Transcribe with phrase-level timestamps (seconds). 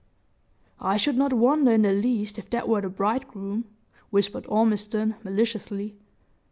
[0.79, 3.65] "I should not wonder in the least if that were the bridegroom,"
[4.09, 5.95] whispered Ormiston, maliciously.